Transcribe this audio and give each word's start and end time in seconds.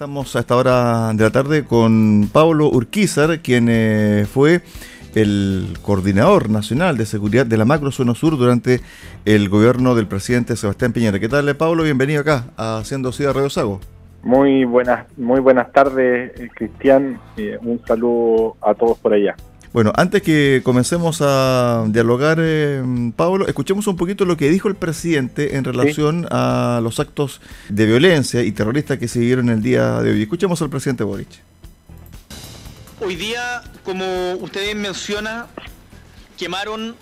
Estamos 0.00 0.34
a 0.34 0.38
esta 0.38 0.56
hora 0.56 1.12
de 1.12 1.24
la 1.24 1.30
tarde 1.30 1.66
con 1.66 2.30
Pablo 2.32 2.70
Urquizar, 2.70 3.40
quien 3.40 3.66
eh, 3.68 4.24
fue 4.24 4.62
el 5.14 5.76
coordinador 5.82 6.48
nacional 6.48 6.96
de 6.96 7.04
seguridad 7.04 7.44
de 7.44 7.58
la 7.58 7.66
macro 7.66 7.90
zona 7.90 8.14
sur 8.14 8.38
durante 8.38 8.80
el 9.26 9.50
gobierno 9.50 9.94
del 9.94 10.06
presidente 10.06 10.56
Sebastián 10.56 10.94
Piñera. 10.94 11.20
¿Qué 11.20 11.28
tal, 11.28 11.54
Pablo? 11.54 11.82
Bienvenido 11.82 12.22
acá 12.22 12.46
a 12.56 12.78
Haciendo 12.78 13.12
Ciudad 13.12 13.34
Radio 13.34 13.50
Sago. 13.50 13.80
Muy 14.22 14.64
buenas, 14.64 15.06
muy 15.18 15.40
buenas 15.40 15.70
tardes, 15.70 16.32
eh, 16.34 16.48
Cristian. 16.54 17.20
Eh, 17.36 17.58
un 17.60 17.78
saludo 17.86 18.56
a 18.62 18.72
todos 18.72 18.96
por 19.00 19.12
allá. 19.12 19.36
Bueno, 19.72 19.92
antes 19.94 20.20
que 20.22 20.62
comencemos 20.64 21.20
a 21.20 21.84
dialogar, 21.86 22.38
eh, 22.40 22.82
Pablo, 23.14 23.46
escuchemos 23.46 23.86
un 23.86 23.96
poquito 23.96 24.24
lo 24.24 24.36
que 24.36 24.50
dijo 24.50 24.66
el 24.66 24.74
presidente 24.74 25.56
en 25.56 25.62
relación 25.62 26.26
a 26.32 26.80
los 26.82 26.98
actos 26.98 27.40
de 27.68 27.86
violencia 27.86 28.42
y 28.42 28.50
terroristas 28.50 28.98
que 28.98 29.06
se 29.06 29.20
dieron 29.20 29.48
el 29.48 29.62
día 29.62 30.00
de 30.00 30.10
hoy. 30.10 30.22
Escuchemos 30.22 30.60
al 30.60 30.70
presidente 30.70 31.04
Boric. 31.04 31.28
Hoy 33.00 33.14
día, 33.14 33.62
como 33.84 34.32
usted 34.40 34.74
menciona, 34.74 35.46
quemaron 36.36 36.96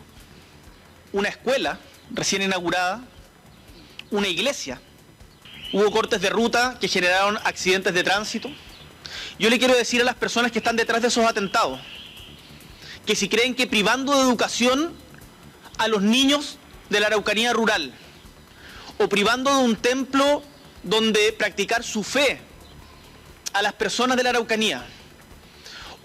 una 1.15 1.31
escuela 1.31 1.79
recién 2.11 2.43
inaugurada, 2.43 3.03
una 4.11 4.29
iglesia. 4.29 4.79
Hubo 5.73 5.91
cortes 5.91 6.21
de 6.21 6.29
ruta 6.29 6.77
que 6.79 6.87
generaron 6.87 7.39
accidentes 7.45 7.95
de 7.95 8.05
tránsito. 8.05 8.51
Yo 9.39 9.49
le 9.49 9.59
quiero 9.59 9.75
decir 9.75 10.03
a 10.03 10.05
las 10.05 10.17
personas 10.17 10.53
que 10.53 10.59
están 10.59 10.77
detrás 10.77 11.01
de 11.01 11.09
esos 11.09 11.25
atentados, 11.25 11.81
que 13.09 13.17
si 13.17 13.31
creen 13.31 13.55
que 13.55 13.67
privando 13.67 14.15
de 14.15 14.21
educación 14.21 14.93
a 15.79 15.89
los 15.89 16.03
niños 16.03 16.59
de 16.91 17.01
la 17.01 17.07
Araucanía 17.07 17.55
rural 17.55 17.91
o 18.99 19.09
privando 19.09 19.51
de 19.51 19.65
un 19.65 19.77
templo 19.77 20.43
donde 20.83 21.33
practicar 21.33 21.83
su 21.83 22.05
fe 22.05 22.39
a 23.55 23.63
las 23.63 23.73
personas 23.73 24.19
de 24.19 24.25
la 24.25 24.29
Araucanía 24.29 24.85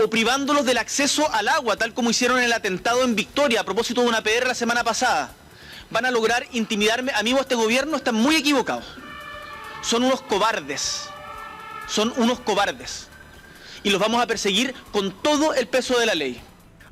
o 0.02 0.10
privándolos 0.10 0.64
del 0.64 0.78
acceso 0.78 1.30
al 1.34 1.50
agua, 1.50 1.76
tal 1.76 1.94
como 1.94 2.10
hicieron 2.10 2.38
en 2.38 2.46
el 2.46 2.54
atentado 2.54 3.04
en 3.04 3.18
Victoria 3.18 3.60
a 3.60 3.66
propósito 3.66 4.00
de 4.00 4.08
una 4.08 4.24
PR 4.24 4.48
la 4.48 4.56
semana 4.56 4.86
pasada, 4.86 5.34
van 5.90 6.06
a 6.06 6.12
lograr 6.12 6.48
intimidarme 6.54 7.12
a 7.12 7.22
mí 7.22 7.34
o 7.34 7.38
a 7.38 7.42
este 7.42 7.56
gobierno, 7.56 7.98
están 7.98 8.16
muy 8.16 8.38
equivocados. 8.38 8.86
Son 9.82 10.06
unos 10.06 10.22
cobardes, 10.22 11.10
son 11.86 12.14
unos 12.16 12.40
cobardes. 12.40 13.10
Y 13.84 13.90
los 13.90 14.00
vamos 14.00 14.24
a 14.24 14.28
perseguir 14.28 14.74
con 14.94 15.12
todo 15.22 15.54
el 15.54 15.68
peso 15.68 16.00
de 16.00 16.06
la 16.06 16.16
ley. 16.16 16.42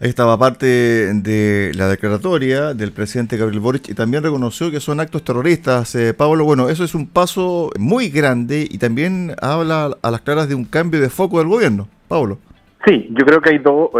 Estaba 0.01 0.35
parte 0.35 0.65
de 0.65 1.71
la 1.75 1.87
declaratoria 1.87 2.73
del 2.73 2.91
presidente 2.91 3.37
Gabriel 3.37 3.59
Boric 3.59 3.89
y 3.89 3.93
también 3.93 4.23
reconoció 4.23 4.71
que 4.71 4.79
son 4.79 4.99
actos 4.99 5.23
terroristas. 5.23 5.93
Eh, 5.93 6.15
Pablo, 6.15 6.43
bueno, 6.43 6.69
eso 6.69 6.83
es 6.83 6.95
un 6.95 7.07
paso 7.07 7.69
muy 7.77 8.09
grande 8.09 8.67
y 8.67 8.79
también 8.79 9.35
habla 9.39 9.95
a 10.01 10.09
las 10.09 10.21
claras 10.21 10.49
de 10.49 10.55
un 10.55 10.65
cambio 10.65 10.99
de 10.99 11.11
foco 11.11 11.37
del 11.37 11.49
gobierno. 11.49 11.87
Pablo. 12.07 12.39
Sí, 12.83 13.09
yo 13.11 13.23
creo 13.27 13.41
que 13.41 13.51
hay, 13.51 13.59
dos, 13.59 13.91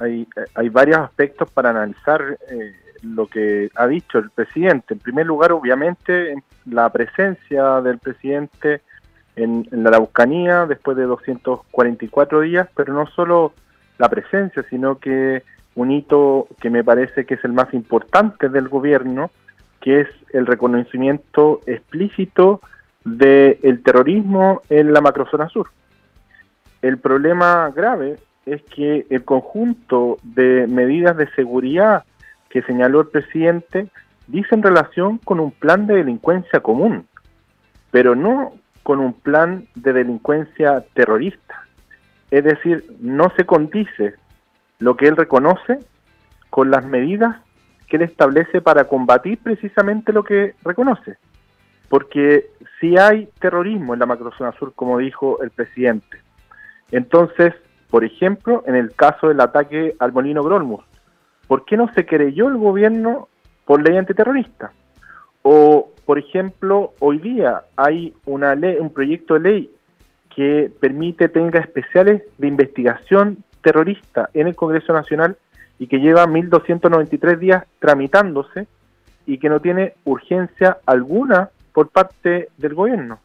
hay, 0.00 0.26
hay, 0.56 0.68
varios 0.70 0.98
aspectos 0.98 1.48
para 1.52 1.70
analizar 1.70 2.36
eh, 2.50 2.74
lo 3.02 3.28
que 3.28 3.70
ha 3.76 3.86
dicho 3.86 4.18
el 4.18 4.30
presidente. 4.30 4.94
En 4.94 4.98
primer 4.98 5.24
lugar, 5.24 5.52
obviamente, 5.52 6.34
la 6.66 6.90
presencia 6.90 7.80
del 7.80 7.98
presidente 8.00 8.80
en, 9.36 9.68
en 9.70 9.84
la 9.84 9.90
Araucanía 9.90 10.66
después 10.66 10.96
de 10.96 11.04
244 11.04 12.40
días, 12.40 12.68
pero 12.74 12.92
no 12.92 13.06
solo 13.06 13.52
la 13.98 14.08
presencia, 14.08 14.64
sino 14.70 14.98
que 14.98 15.42
un 15.74 15.90
hito 15.90 16.48
que 16.60 16.70
me 16.70 16.84
parece 16.84 17.24
que 17.24 17.34
es 17.34 17.44
el 17.44 17.52
más 17.52 17.72
importante 17.74 18.48
del 18.48 18.68
gobierno, 18.68 19.30
que 19.80 20.02
es 20.02 20.08
el 20.32 20.46
reconocimiento 20.46 21.60
explícito 21.66 22.60
del 23.04 23.82
terrorismo 23.82 24.62
en 24.70 24.92
la 24.92 25.00
macrozona 25.00 25.48
sur. 25.48 25.68
El 26.80 26.98
problema 26.98 27.70
grave 27.74 28.18
es 28.46 28.62
que 28.62 29.06
el 29.10 29.24
conjunto 29.24 30.18
de 30.22 30.66
medidas 30.66 31.16
de 31.16 31.30
seguridad 31.32 32.04
que 32.48 32.62
señaló 32.62 33.00
el 33.00 33.08
presidente 33.08 33.88
dice 34.26 34.54
en 34.54 34.62
relación 34.62 35.18
con 35.18 35.40
un 35.40 35.50
plan 35.50 35.86
de 35.86 35.96
delincuencia 35.96 36.60
común, 36.60 37.06
pero 37.90 38.14
no 38.14 38.52
con 38.82 39.00
un 39.00 39.12
plan 39.12 39.66
de 39.74 39.92
delincuencia 39.92 40.84
terrorista. 40.94 41.63
Es 42.30 42.44
decir, 42.44 42.84
no 43.00 43.30
se 43.36 43.44
condice 43.44 44.14
lo 44.78 44.96
que 44.96 45.06
él 45.06 45.16
reconoce 45.16 45.78
con 46.50 46.70
las 46.70 46.84
medidas 46.86 47.36
que 47.88 47.96
él 47.96 48.02
establece 48.02 48.60
para 48.60 48.84
combatir 48.84 49.38
precisamente 49.38 50.12
lo 50.12 50.24
que 50.24 50.54
reconoce. 50.64 51.16
Porque 51.88 52.46
si 52.80 52.96
hay 52.96 53.28
terrorismo 53.40 53.94
en 53.94 54.00
la 54.00 54.06
macrozona 54.06 54.52
sur, 54.52 54.72
como 54.74 54.98
dijo 54.98 55.42
el 55.42 55.50
presidente, 55.50 56.18
entonces, 56.90 57.54
por 57.90 58.04
ejemplo, 58.04 58.62
en 58.66 58.74
el 58.74 58.94
caso 58.94 59.28
del 59.28 59.40
ataque 59.40 59.94
al 59.98 60.12
molino 60.12 60.42
Grolmus, 60.42 60.84
¿por 61.46 61.64
qué 61.64 61.76
no 61.76 61.92
se 61.94 62.06
creyó 62.06 62.48
el 62.48 62.56
gobierno 62.56 63.28
por 63.64 63.82
ley 63.82 63.96
antiterrorista? 63.96 64.72
O, 65.42 65.92
por 66.06 66.18
ejemplo, 66.18 66.94
hoy 67.00 67.18
día 67.18 67.62
hay 67.76 68.14
una 68.24 68.54
ley, 68.54 68.76
un 68.80 68.92
proyecto 68.92 69.34
de 69.34 69.40
ley 69.40 69.73
que 70.34 70.70
permite 70.80 71.28
tenga 71.28 71.60
especiales 71.60 72.22
de 72.38 72.48
investigación 72.48 73.44
terrorista 73.62 74.30
en 74.34 74.48
el 74.48 74.56
Congreso 74.56 74.92
Nacional 74.92 75.36
y 75.78 75.86
que 75.86 75.98
lleva 75.98 76.26
1.293 76.26 77.38
días 77.38 77.64
tramitándose 77.78 78.66
y 79.26 79.38
que 79.38 79.48
no 79.48 79.60
tiene 79.60 79.94
urgencia 80.04 80.78
alguna 80.86 81.50
por 81.72 81.88
parte 81.88 82.48
del 82.58 82.74
gobierno. 82.74 83.20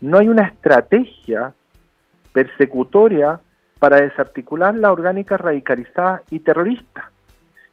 No 0.00 0.18
hay 0.18 0.28
una 0.28 0.44
estrategia 0.44 1.52
persecutoria 2.32 3.40
para 3.78 4.00
desarticular 4.00 4.74
la 4.74 4.92
orgánica 4.92 5.36
radicalizada 5.36 6.22
y 6.30 6.40
terrorista. 6.40 7.10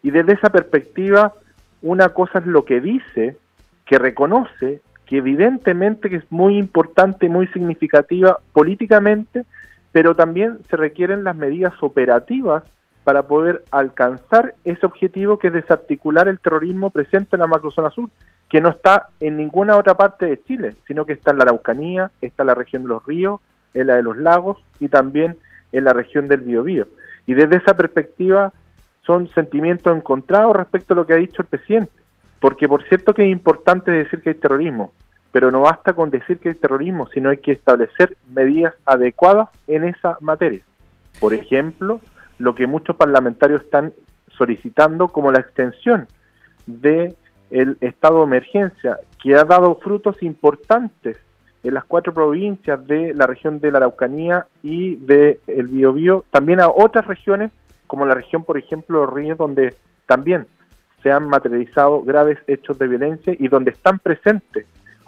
Y 0.02 0.12
desde 0.12 0.34
esa 0.34 0.50
perspectiva, 0.50 1.34
una 1.82 2.10
cosa 2.10 2.40
es 2.40 2.46
lo 2.46 2.66
que 2.66 2.82
dice, 2.82 3.38
que 3.86 3.98
reconoce 3.98 4.82
que 5.06 5.18
evidentemente 5.18 6.10
que 6.10 6.18
es 6.18 6.32
muy 6.32 6.58
importante, 6.58 7.30
muy 7.30 7.48
significativa 7.48 8.40
políticamente, 8.54 9.46
pero 9.92 10.16
también 10.16 10.60
se 10.70 10.78
requieren 10.78 11.24
las 11.24 11.36
medidas 11.36 11.74
operativas 11.82 12.64
para 13.04 13.24
poder 13.24 13.64
alcanzar 13.72 14.56
ese 14.64 14.86
objetivo 14.86 15.38
que 15.38 15.48
es 15.48 15.54
desarticular 15.54 16.28
el 16.28 16.40
terrorismo 16.40 16.90
presente 16.90 17.36
en 17.36 17.42
la 17.42 17.48
macrozona 17.48 17.90
sur, 17.92 18.10
que 18.50 18.62
no 18.62 18.70
está 18.70 19.10
en 19.20 19.38
ninguna 19.38 19.78
otra 19.78 19.96
parte 19.96 20.26
de 20.26 20.42
Chile, 20.44 20.76
sino 20.88 21.06
que 21.06 21.14
está 21.14 21.32
en 21.32 21.38
la 21.38 21.44
Araucanía, 21.44 22.12
está 22.22 22.44
en 22.44 22.48
la 22.48 22.56
región 22.56 22.84
de 22.84 22.90
los 22.90 23.06
ríos, 23.06 23.42
en 23.74 23.88
la 23.88 23.96
de 23.96 24.04
los 24.04 24.18
lagos 24.18 24.64
y 24.80 24.88
también 24.88 25.38
en 25.72 25.84
la 25.84 25.94
región 25.94 26.28
del 26.28 26.42
Biobío. 26.42 26.88
Y 27.26 27.34
desde 27.34 27.58
esa 27.58 27.76
perspectiva 27.76 28.54
son 29.06 29.28
sentimientos 29.30 29.96
encontrados 29.96 30.56
respecto 30.56 30.94
a 30.94 30.98
lo 30.98 31.06
que 31.06 31.14
ha 31.14 31.18
dicho 31.18 31.42
el 31.42 31.48
presidente. 31.48 31.92
Porque 32.44 32.68
por 32.68 32.84
cierto 32.90 33.14
que 33.14 33.24
es 33.24 33.32
importante 33.32 33.90
decir 33.90 34.22
que 34.22 34.32
hay 34.32 34.36
terrorismo, 34.36 34.92
pero 35.32 35.50
no 35.50 35.62
basta 35.62 35.94
con 35.94 36.10
decir 36.10 36.40
que 36.40 36.50
hay 36.50 36.56
terrorismo, 36.56 37.08
sino 37.14 37.30
hay 37.30 37.38
que 37.38 37.54
establecer 37.54 38.18
medidas 38.34 38.74
adecuadas 38.84 39.48
en 39.66 39.86
esa 39.86 40.18
materia. 40.20 40.60
Por 41.22 41.34
ejemplo, 41.34 42.02
lo 42.40 42.54
que 42.54 42.68
muchos 42.68 42.98
parlamentarios 42.98 43.62
están 43.62 43.94
solicitando 44.38 45.08
como 45.08 45.32
la 45.32 45.40
extensión 45.40 46.06
de 46.66 47.16
estado 47.80 48.18
de 48.18 48.24
emergencia, 48.26 49.00
que 49.22 49.36
ha 49.36 49.46
dado 49.46 49.76
frutos 49.76 50.22
importantes 50.22 51.16
en 51.64 51.74
las 51.76 51.86
cuatro 51.86 52.14
provincias 52.14 52.86
de 52.86 53.14
la 53.14 53.26
región 53.26 53.62
de 53.62 53.72
la 53.72 53.78
Araucanía 53.78 54.48
y 54.62 54.98
de 54.98 55.40
el 55.48 55.70
Biobío, 55.70 56.26
también 56.30 56.60
a 56.60 56.68
otras 56.68 57.08
regiones, 57.08 57.54
como 57.88 58.06
la 58.06 58.16
región, 58.16 58.44
por 58.44 58.58
ejemplo, 58.58 59.00
de 59.00 59.14
ríos, 59.14 59.38
donde 59.38 59.76
también 60.08 60.46
se 61.04 61.12
han 61.12 61.28
materializado 61.28 62.02
graves 62.02 62.40
hechos 62.48 62.80
de 62.80 62.88
violencia 62.88 63.36
y 63.38 63.50
donde 63.50 63.72
están 63.72 64.00
presentes 64.00 64.66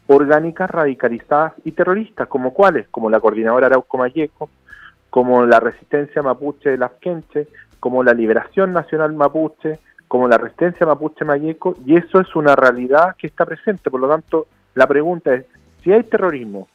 orgánicas 0.08 0.70
radicalizadas 0.70 1.54
y 1.64 1.72
terroristas, 1.72 2.28
como 2.28 2.54
cuáles, 2.54 2.88
como 2.90 3.10
la 3.10 3.20
Coordinadora 3.20 3.68
Arauco 3.68 3.98
Mayeco, 3.98 4.50
como 5.10 5.46
la 5.46 5.60
Resistencia 5.60 6.22
Mapuche 6.22 6.72
de 6.72 6.78
las 6.78 6.92
Quenche, 7.00 7.48
como 7.80 8.04
la 8.04 8.14
Liberación 8.14 8.74
Nacional 8.74 9.14
Mapuche, 9.14 9.80
como 10.08 10.28
la 10.28 10.38
Resistencia 10.38 10.86
Mapuche 10.86 11.26
Mayeco, 11.26 11.76
y 11.86 11.96
eso 11.96 12.20
es 12.20 12.36
una 12.36 12.56
realidad 12.56 13.16
que 13.18 13.28
está 13.28 13.46
presente. 13.46 13.90
Por 13.90 14.02
lo 14.02 14.10
tanto, 14.10 14.48
la 14.76 14.86
pregunta 14.86 15.34
es, 15.34 15.46
si 15.84 15.92
hay 15.92 16.04
terrorismo, 16.04 16.68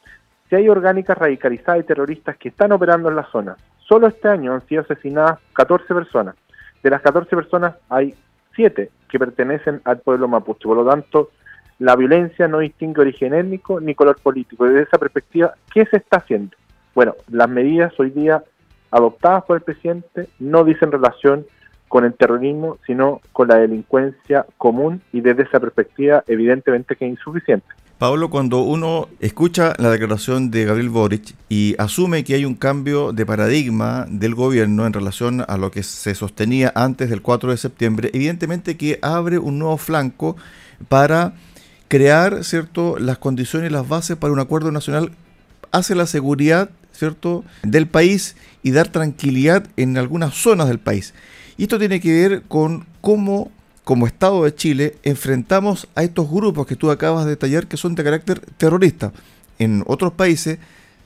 si 0.49 0.55
hay 0.55 0.67
orgánicas 0.67 1.17
radicalizadas 1.17 1.81
y 1.81 1.85
terroristas 1.85 2.35
que 2.37 2.49
están 2.49 2.71
operando 2.71 3.09
en 3.09 3.15
la 3.15 3.29
zona, 3.31 3.55
solo 3.87 4.07
este 4.07 4.27
año 4.27 4.53
han 4.53 4.67
sido 4.67 4.81
asesinadas 4.81 5.39
14 5.53 5.93
personas. 5.93 6.35
De 6.83 6.89
las 6.89 7.01
14 7.01 7.35
personas 7.35 7.75
hay 7.87 8.15
7 8.55 8.89
que 9.09 9.19
pertenecen 9.19 9.81
al 9.83 9.99
pueblo 9.99 10.27
mapuche. 10.27 10.67
Por 10.67 10.77
lo 10.77 10.85
tanto, 10.85 11.31
la 11.79 11.95
violencia 11.95 12.47
no 12.47 12.59
distingue 12.59 13.01
origen 13.01 13.33
étnico 13.33 13.79
ni 13.79 13.95
color 13.95 14.17
político. 14.21 14.65
Desde 14.65 14.83
esa 14.83 14.97
perspectiva, 14.97 15.53
¿qué 15.73 15.85
se 15.85 15.97
está 15.97 16.17
haciendo? 16.17 16.55
Bueno, 16.93 17.15
las 17.29 17.49
medidas 17.49 17.93
hoy 17.99 18.11
día 18.11 18.43
adoptadas 18.91 19.43
por 19.45 19.57
el 19.57 19.63
presidente 19.63 20.27
no 20.39 20.63
dicen 20.63 20.91
relación 20.91 21.45
con 21.87 22.05
el 22.05 22.13
terrorismo, 22.13 22.77
sino 22.85 23.19
con 23.33 23.47
la 23.49 23.55
delincuencia 23.55 24.45
común 24.57 25.01
y 25.11 25.21
desde 25.21 25.43
esa 25.43 25.59
perspectiva 25.59 26.23
evidentemente 26.27 26.95
que 26.95 27.05
es 27.05 27.11
insuficiente. 27.11 27.67
Pablo, 28.01 28.31
cuando 28.31 28.63
uno 28.63 29.09
escucha 29.19 29.75
la 29.77 29.91
declaración 29.91 30.49
de 30.49 30.65
Gabriel 30.65 30.89
Boric 30.89 31.35
y 31.49 31.75
asume 31.77 32.23
que 32.23 32.33
hay 32.33 32.45
un 32.45 32.55
cambio 32.55 33.13
de 33.13 33.27
paradigma 33.27 34.07
del 34.09 34.33
gobierno 34.33 34.87
en 34.87 34.93
relación 34.93 35.45
a 35.47 35.55
lo 35.57 35.69
que 35.69 35.83
se 35.83 36.15
sostenía 36.15 36.71
antes 36.73 37.11
del 37.11 37.21
4 37.21 37.51
de 37.51 37.57
septiembre, 37.57 38.09
evidentemente 38.11 38.75
que 38.75 38.97
abre 39.03 39.37
un 39.37 39.59
nuevo 39.59 39.77
flanco 39.77 40.35
para 40.89 41.35
crear 41.89 42.43
cierto 42.43 42.97
las 42.97 43.19
condiciones 43.19 43.69
y 43.69 43.73
las 43.73 43.87
bases 43.87 44.17
para 44.17 44.33
un 44.33 44.39
acuerdo 44.39 44.71
nacional 44.71 45.11
hacia 45.71 45.95
la 45.95 46.07
seguridad 46.07 46.71
cierto 46.93 47.43
del 47.61 47.87
país 47.87 48.35
y 48.63 48.71
dar 48.71 48.87
tranquilidad 48.87 49.67
en 49.77 49.99
algunas 49.99 50.33
zonas 50.33 50.69
del 50.69 50.79
país. 50.79 51.13
Y 51.55 51.63
esto 51.65 51.77
tiene 51.77 52.01
que 52.01 52.11
ver 52.13 52.41
con 52.47 52.87
cómo 52.99 53.51
como 53.83 54.07
Estado 54.07 54.43
de 54.43 54.55
Chile 54.55 54.95
enfrentamos 55.03 55.87
a 55.95 56.03
estos 56.03 56.29
grupos 56.29 56.67
que 56.67 56.75
tú 56.75 56.91
acabas 56.91 57.25
de 57.25 57.31
detallar 57.31 57.67
que 57.67 57.77
son 57.77 57.95
de 57.95 58.03
carácter 58.03 58.39
terrorista. 58.57 59.11
En 59.59 59.83
otros 59.87 60.13
países 60.13 60.59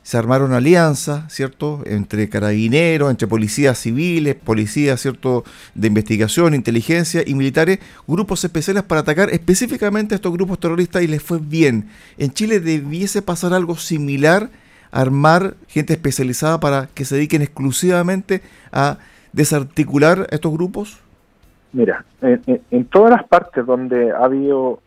se 0.06 0.18
armaron 0.18 0.54
alianzas, 0.54 1.33
¿cierto?, 1.33 1.81
entre 1.86 2.30
carabineros, 2.30 3.10
entre 3.10 3.27
policías 3.27 3.80
civiles, 3.80 4.36
policías, 4.36 5.01
¿cierto?, 5.01 5.44
de 5.74 5.88
investigación, 5.88 6.54
inteligencia 6.54 7.24
y 7.25 7.33
militares, 7.33 7.80
grupos 8.07 8.44
especiales 8.44 8.83
para 8.83 9.01
atacar 9.01 9.31
específicamente 9.31 10.13
a 10.13 10.18
estos 10.18 10.31
grupos 10.31 10.60
terroristas 10.60 11.01
y 11.01 11.07
les 11.07 11.24
fue 11.24 11.39
bien. 11.39 11.89
En 12.19 12.31
Chile 12.31 12.60
debiese 12.60 13.24
pasar 13.24 13.54
algo 13.54 13.78
similar, 13.78 14.51
armar 14.92 15.57
gente 15.68 15.94
especializada 15.94 16.60
para 16.60 16.88
que 16.94 17.04
se 17.04 17.16
dediquen 17.16 17.42
exclusivamente 17.42 18.44
a 18.71 19.00
desarticular 19.33 20.28
a 20.31 20.36
estos 20.36 20.54
grupos. 20.54 21.00
Mira, 21.75 22.06
en, 22.22 22.86
todas 22.86 23.12
las 23.12 23.25
partes 23.25 23.66
donde 23.66 24.10
ha 24.13 24.24
habido 24.24 24.80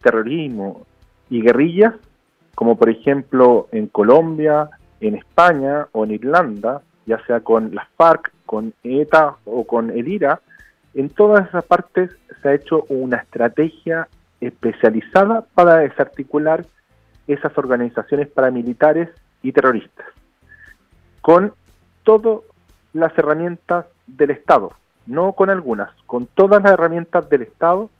terrorismo 0.00 0.86
y 1.28 1.42
guerrillas, 1.42 1.94
como 2.54 2.78
por 2.78 2.88
ejemplo 2.88 3.66
en 3.72 3.88
Colombia, 3.88 4.70
en 5.00 5.16
España 5.16 5.88
o 5.90 6.04
en 6.04 6.12
Irlanda, 6.12 6.82
ya 7.04 7.18
sea 7.26 7.40
con 7.40 7.74
las 7.74 7.88
FARC, 7.96 8.30
con 8.46 8.72
ETA 8.84 9.38
o 9.44 9.64
con 9.64 9.90
el 9.90 10.06
IRA, 10.06 10.40
en 10.94 11.08
todas 11.08 11.48
esas 11.48 11.64
partes 11.64 12.12
se 12.40 12.48
ha 12.48 12.54
hecho 12.54 12.84
una 12.88 13.16
estrategia 13.16 14.06
especializada 14.40 15.44
para 15.52 15.78
desarticular 15.78 16.64
esas 17.26 17.58
organizaciones 17.58 18.28
paramilitares 18.28 19.08
y 19.42 19.50
terroristas, 19.50 20.06
con 21.22 21.54
todas 22.04 22.38
las 22.92 23.18
herramientas 23.18 23.86
del 24.06 24.30
Estado, 24.30 24.74
no 25.06 25.32
con 25.32 25.50
algunas, 25.50 25.90
con 26.06 26.26
todas 26.26 26.62
las 26.62 26.72
herramientas 26.72 27.28
del 27.28 27.42
Estado 27.42 27.90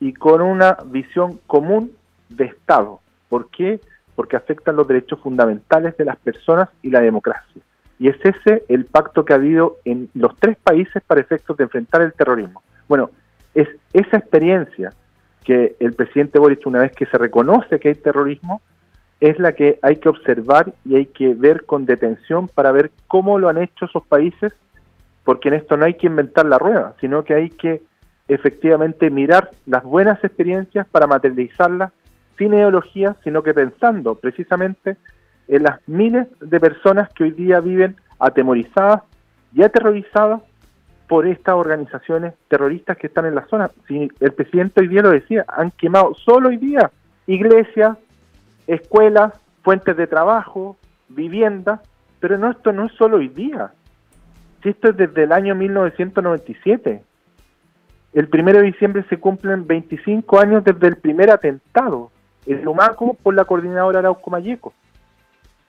y 0.00 0.12
con 0.12 0.42
una 0.42 0.76
visión 0.86 1.40
común 1.46 1.92
de 2.28 2.46
Estado. 2.46 3.00
¿Por 3.28 3.50
qué? 3.50 3.80
Porque 4.14 4.36
afectan 4.36 4.76
los 4.76 4.86
derechos 4.86 5.20
fundamentales 5.20 5.96
de 5.96 6.04
las 6.04 6.16
personas 6.16 6.68
y 6.82 6.90
la 6.90 7.00
democracia. 7.00 7.62
Y 7.98 8.08
es 8.08 8.16
ese 8.22 8.64
el 8.68 8.86
pacto 8.86 9.24
que 9.24 9.32
ha 9.32 9.36
habido 9.36 9.76
en 9.84 10.10
los 10.14 10.36
tres 10.36 10.56
países 10.56 11.02
para 11.06 11.20
efectos 11.20 11.56
de 11.56 11.64
enfrentar 11.64 12.02
el 12.02 12.12
terrorismo. 12.12 12.62
Bueno, 12.88 13.10
es 13.54 13.68
esa 13.92 14.18
experiencia 14.18 14.92
que 15.44 15.76
el 15.78 15.92
presidente 15.92 16.38
Boric, 16.38 16.66
una 16.66 16.80
vez 16.80 16.92
que 16.92 17.06
se 17.06 17.18
reconoce 17.18 17.78
que 17.78 17.88
hay 17.88 17.94
terrorismo, 17.94 18.62
es 19.20 19.38
la 19.38 19.52
que 19.52 19.78
hay 19.82 19.96
que 19.96 20.08
observar 20.08 20.74
y 20.84 20.96
hay 20.96 21.06
que 21.06 21.34
ver 21.34 21.64
con 21.64 21.86
detención 21.86 22.48
para 22.48 22.72
ver 22.72 22.90
cómo 23.06 23.38
lo 23.38 23.48
han 23.48 23.58
hecho 23.58 23.84
esos 23.84 24.04
países 24.06 24.52
porque 25.24 25.48
en 25.48 25.54
esto 25.54 25.76
no 25.76 25.86
hay 25.86 25.94
que 25.94 26.06
inventar 26.06 26.46
la 26.46 26.58
rueda, 26.58 26.94
sino 27.00 27.24
que 27.24 27.34
hay 27.34 27.50
que 27.50 27.82
efectivamente 28.28 29.10
mirar 29.10 29.50
las 29.66 29.82
buenas 29.82 30.22
experiencias 30.22 30.86
para 30.86 31.06
materializarlas 31.06 31.92
sin 32.38 32.54
ideología, 32.54 33.16
sino 33.24 33.42
que 33.42 33.54
pensando 33.54 34.14
precisamente 34.16 34.96
en 35.48 35.62
las 35.62 35.80
miles 35.86 36.26
de 36.40 36.60
personas 36.60 37.08
que 37.12 37.24
hoy 37.24 37.30
día 37.32 37.60
viven 37.60 37.96
atemorizadas 38.18 39.02
y 39.52 39.62
aterrorizadas 39.62 40.42
por 41.06 41.26
estas 41.26 41.54
organizaciones 41.54 42.34
terroristas 42.48 42.96
que 42.96 43.08
están 43.08 43.26
en 43.26 43.34
la 43.34 43.46
zona. 43.46 43.70
El 43.88 44.32
presidente 44.32 44.80
hoy 44.80 44.88
día 44.88 45.02
lo 45.02 45.10
decía, 45.10 45.44
han 45.48 45.70
quemado 45.72 46.14
solo 46.14 46.48
hoy 46.48 46.56
día 46.56 46.90
iglesias, 47.26 47.96
escuelas, 48.66 49.32
fuentes 49.62 49.96
de 49.96 50.06
trabajo, 50.06 50.76
viviendas, 51.08 51.80
pero 52.20 52.38
no, 52.38 52.50
esto 52.50 52.72
no 52.72 52.86
es 52.86 52.92
solo 52.92 53.18
hoy 53.18 53.28
día, 53.28 53.72
esto 54.70 54.90
es 54.90 54.96
desde 54.96 55.24
el 55.24 55.32
año 55.32 55.54
1997. 55.54 57.02
El 58.12 58.28
primero 58.28 58.58
de 58.58 58.66
diciembre 58.66 59.04
se 59.08 59.18
cumplen 59.18 59.66
25 59.66 60.38
años 60.38 60.64
desde 60.64 60.86
el 60.86 60.96
primer 60.96 61.30
atentado, 61.30 62.10
el 62.46 62.62
Lumaco 62.62 63.14
por 63.14 63.34
la 63.34 63.44
coordinadora 63.44 63.98
Arauco 63.98 64.30
Mayeco. 64.30 64.72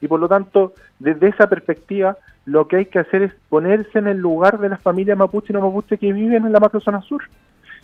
Y 0.01 0.07
por 0.07 0.19
lo 0.19 0.27
tanto, 0.27 0.73
desde 0.99 1.29
esa 1.29 1.47
perspectiva, 1.47 2.17
lo 2.45 2.67
que 2.67 2.77
hay 2.77 2.85
que 2.85 2.99
hacer 2.99 3.23
es 3.23 3.33
ponerse 3.49 3.97
en 3.97 4.07
el 4.07 4.17
lugar 4.17 4.59
de 4.59 4.69
las 4.69 4.81
familias 4.81 5.17
mapuche 5.17 5.47
y 5.49 5.53
no 5.53 5.61
mapuche 5.61 5.97
que 5.97 6.13
viven 6.13 6.45
en 6.45 6.51
la 6.51 6.59
macrozona 6.59 7.01
sur. 7.01 7.23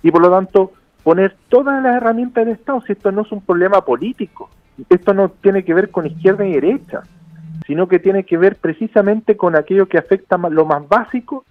Y 0.03 0.11
por 0.11 0.21
lo 0.21 0.29
tanto, 0.29 0.73
poner 1.03 1.35
todas 1.49 1.81
las 1.81 1.95
herramientas 1.95 2.45
del 2.45 2.55
Estado, 2.55 2.81
si 2.81 2.93
esto 2.93 3.11
no 3.11 3.23
es 3.23 3.31
un 3.31 3.41
problema 3.41 3.83
político, 3.83 4.49
esto 4.89 5.13
no 5.13 5.29
tiene 5.29 5.63
que 5.63 5.73
ver 5.73 5.89
con 5.89 6.05
izquierda 6.05 6.45
y 6.45 6.53
derecha, 6.53 7.01
sino 7.65 7.87
que 7.87 7.99
tiene 7.99 8.23
que 8.23 8.37
ver 8.37 8.55
precisamente 8.55 9.37
con 9.37 9.55
aquello 9.55 9.87
que 9.87 9.97
afecta 9.97 10.37
lo 10.37 10.65
más 10.65 10.87
básico 10.87 11.45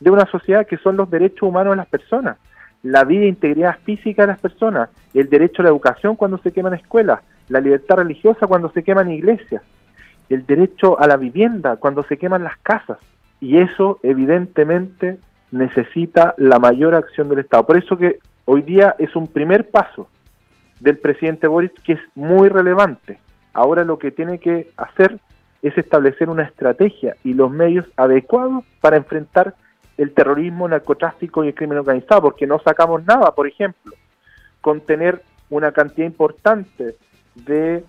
de 0.00 0.10
una 0.10 0.26
sociedad, 0.26 0.66
que 0.66 0.76
son 0.78 0.96
los 0.96 1.10
derechos 1.10 1.48
humanos 1.48 1.72
de 1.72 1.76
las 1.76 1.88
personas, 1.88 2.36
la 2.82 3.04
vida 3.04 3.24
e 3.24 3.28
integridad 3.28 3.78
física 3.84 4.22
de 4.22 4.28
las 4.28 4.40
personas, 4.40 4.90
el 5.14 5.28
derecho 5.28 5.62
a 5.62 5.64
la 5.64 5.70
educación 5.70 6.16
cuando 6.16 6.38
se 6.38 6.52
queman 6.52 6.74
escuelas, 6.74 7.20
la 7.48 7.60
libertad 7.60 7.96
religiosa 7.96 8.46
cuando 8.46 8.70
se 8.70 8.82
queman 8.82 9.10
iglesias, 9.10 9.62
el 10.28 10.44
derecho 10.44 11.00
a 11.00 11.06
la 11.06 11.16
vivienda 11.16 11.76
cuando 11.76 12.02
se 12.04 12.18
queman 12.18 12.44
las 12.44 12.56
casas. 12.58 12.98
Y 13.40 13.58
eso 13.58 13.98
evidentemente 14.02 15.18
necesita 15.50 16.34
la 16.38 16.58
mayor 16.58 16.94
acción 16.94 17.28
del 17.28 17.40
Estado. 17.40 17.66
Por 17.66 17.76
eso 17.76 17.96
que 17.96 18.18
hoy 18.44 18.62
día 18.62 18.96
es 18.98 19.14
un 19.14 19.26
primer 19.26 19.70
paso 19.70 20.08
del 20.80 20.98
presidente 20.98 21.46
Boris 21.46 21.72
que 21.84 21.94
es 21.94 22.00
muy 22.14 22.48
relevante. 22.48 23.18
Ahora 23.52 23.84
lo 23.84 23.98
que 23.98 24.10
tiene 24.10 24.38
que 24.38 24.70
hacer 24.76 25.18
es 25.66 25.76
establecer 25.78 26.28
una 26.28 26.44
estrategia 26.44 27.16
y 27.24 27.34
los 27.34 27.50
medios 27.50 27.86
adecuados 27.96 28.64
para 28.80 28.96
enfrentar 28.96 29.54
el 29.96 30.12
terrorismo, 30.12 30.66
el 30.66 30.72
narcotráfico 30.72 31.42
y 31.42 31.48
el 31.48 31.54
crimen 31.54 31.78
organizado, 31.78 32.22
porque 32.22 32.46
no 32.46 32.58
sacamos 32.60 33.04
nada, 33.04 33.34
por 33.34 33.46
ejemplo, 33.46 33.92
con 34.60 34.80
tener 34.80 35.22
una 35.48 35.72
cantidad 35.72 36.06
importante 36.06 36.96
de 37.34 37.84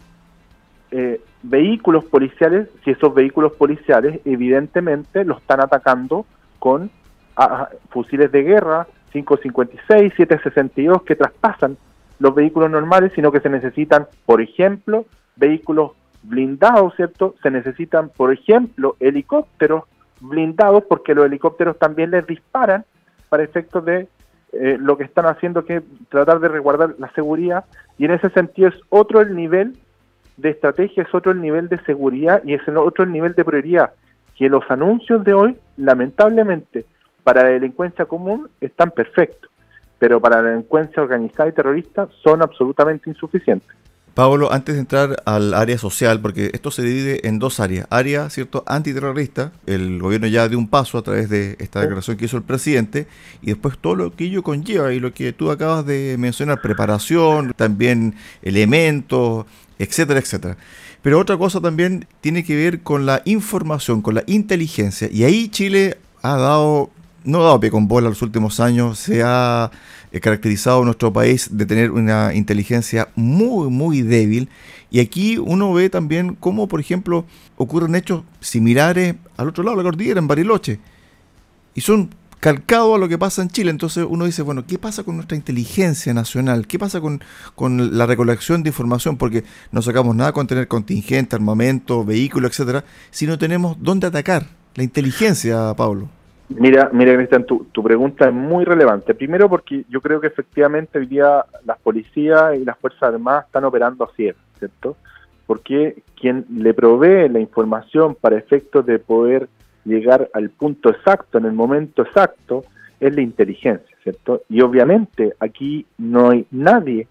eh, 0.91 1.21
vehículos 1.43 2.05
policiales, 2.05 2.69
si 2.83 2.91
esos 2.91 3.13
vehículos 3.13 3.53
policiales 3.53 4.21
evidentemente 4.25 5.25
lo 5.25 5.37
están 5.37 5.59
atacando 5.59 6.25
con 6.59 6.89
fusiles 7.89 8.31
de 8.31 8.41
guerra 8.41 8.87
556, 9.11 10.13
762 10.17 11.03
que 11.03 11.15
traspasan 11.15 11.77
los 12.19 12.33
vehículos 12.33 12.71
normales, 12.71 13.11
sino 13.13 13.31
que 13.31 13.41
se 13.41 13.49
necesitan, 13.49 14.07
por 14.25 14.41
ejemplo, 14.41 15.05
vehículos 15.35 15.91
blindados, 16.23 16.95
¿cierto? 16.95 17.35
Se 17.41 17.51
necesitan, 17.51 18.09
por 18.09 18.33
ejemplo, 18.33 18.95
helicópteros 18.99 19.83
blindados 20.19 20.83
porque 20.89 21.13
los 21.13 21.25
helicópteros 21.25 21.77
también 21.77 22.11
les 22.11 22.25
disparan 22.25 22.85
para 23.29 23.43
efectos 23.43 23.85
de 23.85 24.07
eh, 24.53 24.77
lo 24.79 24.97
que 24.97 25.03
están 25.03 25.25
haciendo 25.25 25.65
que 25.65 25.81
tratar 26.09 26.39
de 26.39 26.47
resguardar 26.47 26.95
la 26.97 27.11
seguridad 27.13 27.65
y 27.97 28.05
en 28.05 28.11
ese 28.11 28.29
sentido 28.29 28.69
es 28.69 28.75
otro 28.89 29.21
el 29.21 29.35
nivel 29.35 29.77
de 30.37 30.49
estrategia, 30.49 31.03
es 31.03 31.13
otro 31.13 31.31
el 31.31 31.41
nivel 31.41 31.67
de 31.67 31.79
seguridad 31.83 32.41
y 32.43 32.53
es 32.53 32.61
otro 32.67 33.03
el 33.03 33.11
nivel 33.11 33.33
de 33.33 33.43
prioridad 33.43 33.91
que 34.37 34.49
los 34.49 34.63
anuncios 34.69 35.23
de 35.23 35.33
hoy 35.33 35.57
lamentablemente 35.77 36.85
para 37.23 37.43
la 37.43 37.49
delincuencia 37.49 38.05
común 38.05 38.49
están 38.61 38.91
perfectos, 38.91 39.49
pero 39.99 40.21
para 40.21 40.41
la 40.41 40.49
delincuencia 40.51 41.03
organizada 41.03 41.49
y 41.49 41.53
terrorista 41.53 42.07
son 42.23 42.41
absolutamente 42.41 43.09
insuficientes. 43.09 43.67
Pablo, 44.17 44.51
antes 44.51 44.73
de 44.73 44.81
entrar 44.81 45.21
al 45.25 45.53
área 45.53 45.77
social, 45.77 46.19
porque 46.21 46.49
esto 46.51 46.71
se 46.71 46.81
divide 46.81 47.27
en 47.27 47.37
dos 47.37 47.59
áreas. 47.59 47.85
Área, 47.91 48.31
¿cierto?, 48.31 48.63
antiterrorista, 48.65 49.51
el 49.67 49.99
gobierno 49.99 50.25
ya 50.25 50.49
dio 50.49 50.57
un 50.57 50.67
paso 50.67 50.97
a 50.97 51.03
través 51.03 51.29
de 51.29 51.55
esta 51.59 51.81
declaración 51.81 52.17
que 52.17 52.25
hizo 52.25 52.35
el 52.35 52.41
presidente, 52.41 53.05
y 53.43 53.49
después 53.49 53.77
todo 53.77 53.93
lo 53.93 54.15
que 54.15 54.23
ello 54.23 54.41
conlleva 54.41 54.91
y 54.91 54.99
lo 54.99 55.13
que 55.13 55.33
tú 55.33 55.51
acabas 55.51 55.85
de 55.85 56.15
mencionar, 56.17 56.63
preparación, 56.63 57.53
también 57.55 58.15
elementos, 58.41 59.45
etcétera, 59.77 60.19
etcétera. 60.19 60.57
Pero 61.03 61.19
otra 61.19 61.37
cosa 61.37 61.61
también 61.61 62.07
tiene 62.19 62.43
que 62.43 62.55
ver 62.55 62.81
con 62.81 63.05
la 63.05 63.21
información, 63.25 64.01
con 64.01 64.15
la 64.15 64.23
inteligencia, 64.25 65.09
y 65.11 65.25
ahí 65.25 65.47
Chile 65.49 65.99
ha 66.23 66.37
dado, 66.37 66.89
no 67.23 67.41
ha 67.41 67.45
dado 67.45 67.59
pie 67.59 67.71
con 67.71 67.87
bola 67.87 68.07
en 68.07 68.11
los 68.11 68.21
últimos 68.21 68.59
años, 68.59 68.99
se 68.99 69.21
ha 69.23 69.71
eh, 70.11 70.19
caracterizado 70.19 70.83
nuestro 70.85 71.11
país 71.11 71.49
de 71.51 71.65
tener 71.65 71.91
una 71.91 72.33
inteligencia 72.33 73.09
muy, 73.15 73.69
muy 73.69 74.01
débil. 74.01 74.49
Y 74.89 74.99
aquí 74.99 75.37
uno 75.37 75.73
ve 75.73 75.89
también 75.89 76.35
cómo, 76.35 76.67
por 76.67 76.79
ejemplo, 76.79 77.25
ocurren 77.57 77.95
hechos 77.95 78.23
similares 78.39 79.15
al 79.35 79.49
otro 79.49 79.63
lado 79.63 79.77
de 79.77 79.83
la 79.83 79.89
cordillera, 79.89 80.19
en 80.19 80.27
Bariloche. 80.27 80.79
Y 81.75 81.81
son 81.81 82.09
calcado 82.39 82.95
a 82.95 82.97
lo 82.97 83.09
que 83.09 83.17
pasa 83.17 83.41
en 83.41 83.49
Chile. 83.49 83.71
Entonces 83.71 84.05
uno 84.07 84.25
dice, 84.25 84.41
bueno, 84.41 84.65
¿qué 84.65 84.77
pasa 84.77 85.03
con 85.03 85.15
nuestra 85.15 85.35
inteligencia 85.35 86.13
nacional? 86.13 86.67
¿Qué 86.67 86.79
pasa 86.79 87.01
con, 87.01 87.21
con 87.55 87.97
la 87.97 88.05
recolección 88.05 88.63
de 88.63 88.69
información? 88.69 89.17
Porque 89.17 89.43
no 89.71 89.81
sacamos 89.81 90.15
nada 90.15 90.31
con 90.31 90.47
tener 90.47 90.67
contingente, 90.67 91.35
armamento, 91.35 92.05
vehículo, 92.05 92.47
etcétera, 92.47 92.85
si 93.11 93.27
no 93.27 93.37
tenemos 93.37 93.77
dónde 93.79 94.07
atacar. 94.07 94.47
La 94.75 94.83
inteligencia, 94.83 95.73
Pablo. 95.75 96.16
Mira, 96.49 96.89
mira, 96.93 97.13
Cristian, 97.15 97.45
tu, 97.45 97.65
tu 97.71 97.83
pregunta 97.83 98.27
es 98.27 98.33
muy 98.33 98.63
relevante. 98.63 99.13
Primero 99.13 99.49
porque 99.49 99.83
yo 99.89 99.99
creo 99.99 100.21
que 100.21 100.27
efectivamente 100.27 100.97
hoy 100.97 101.05
día 101.05 101.43
las 101.65 101.77
policías 101.79 102.57
y 102.57 102.63
las 102.63 102.77
Fuerzas 102.77 103.03
Armadas 103.03 103.45
están 103.45 103.65
operando 103.65 104.05
así, 104.05 104.31
¿cierto? 104.57 104.95
Porque 105.45 106.03
quien 106.19 106.45
le 106.49 106.73
provee 106.73 107.29
la 107.29 107.39
información 107.39 108.15
para 108.15 108.37
efectos 108.37 108.85
de 108.85 108.99
poder 108.99 109.49
llegar 109.83 110.29
al 110.33 110.49
punto 110.49 110.89
exacto, 110.89 111.37
en 111.37 111.45
el 111.45 111.53
momento 111.53 112.01
exacto, 112.03 112.63
es 112.99 113.15
la 113.15 113.21
inteligencia, 113.21 113.95
¿cierto? 114.03 114.43
Y 114.49 114.61
obviamente 114.61 115.33
aquí 115.39 115.85
no 115.97 116.29
hay 116.29 116.45
nadie 116.51 117.07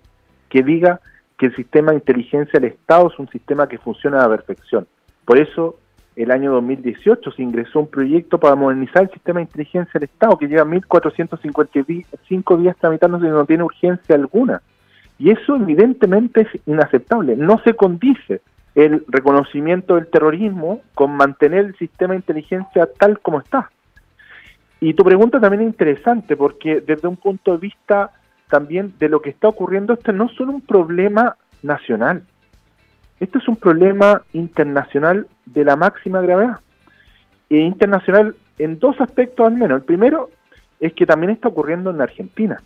que 0.48 0.62
diga 0.62 1.00
que 1.38 1.46
el 1.46 1.56
sistema 1.56 1.92
de 1.92 1.98
inteligencia 1.98 2.58
del 2.58 2.72
Estado 2.72 3.10
es 3.12 3.18
un 3.18 3.28
sistema 3.28 3.68
que 3.68 3.78
funciona 3.78 4.18
a 4.18 4.28
la 4.28 4.36
perfección. 4.36 4.86
Por 5.24 5.38
eso, 5.38 5.78
el 6.16 6.30
año 6.30 6.52
2018 6.52 7.30
se 7.30 7.42
ingresó 7.42 7.80
un 7.80 7.88
proyecto 7.88 8.38
para 8.40 8.54
modernizar 8.54 9.02
el 9.02 9.10
sistema 9.10 9.38
de 9.38 9.44
inteligencia 9.44 9.92
del 9.94 10.04
Estado 10.04 10.38
que 10.38 10.48
lleva 10.48 10.64
1.455 10.64 12.58
días 12.58 12.76
tramitándose 12.80 13.26
y 13.26 13.30
no 13.30 13.44
tiene 13.44 13.64
urgencia 13.64 14.14
alguna. 14.14 14.62
Y 15.18 15.30
eso 15.30 15.56
evidentemente 15.56 16.42
es 16.42 16.48
inaceptable, 16.66 17.36
no 17.36 17.60
se 17.62 17.74
condice 17.74 18.40
el 18.74 19.04
reconocimiento 19.08 19.94
del 19.94 20.08
terrorismo 20.08 20.82
con 20.94 21.12
mantener 21.12 21.66
el 21.66 21.76
sistema 21.76 22.12
de 22.12 22.18
inteligencia 22.18 22.88
tal 22.98 23.20
como 23.20 23.40
está. 23.40 23.70
Y 24.80 24.94
tu 24.94 25.04
pregunta 25.04 25.40
también 25.40 25.62
es 25.62 25.68
interesante 25.68 26.36
porque 26.36 26.80
desde 26.80 27.08
un 27.08 27.16
punto 27.16 27.52
de 27.52 27.58
vista 27.58 28.10
también 28.48 28.94
de 28.98 29.08
lo 29.08 29.20
que 29.20 29.30
está 29.30 29.48
ocurriendo, 29.48 29.94
esto 29.94 30.12
no 30.12 30.26
es 30.26 30.32
solo 30.32 30.52
un 30.52 30.60
problema 30.60 31.36
nacional, 31.62 32.22
esto 33.20 33.38
es 33.38 33.48
un 33.48 33.56
problema 33.56 34.22
internacional 34.32 35.26
de 35.46 35.64
la 35.64 35.76
máxima 35.76 36.20
gravedad. 36.20 36.60
E 37.48 37.58
internacional 37.58 38.34
en 38.58 38.78
dos 38.78 39.00
aspectos 39.00 39.46
al 39.46 39.54
menos. 39.54 39.78
El 39.78 39.84
primero 39.84 40.30
es 40.80 40.92
que 40.92 41.06
también 41.06 41.30
está 41.30 41.48
ocurriendo 41.48 41.90
en 41.90 42.00
Argentina. 42.00 42.62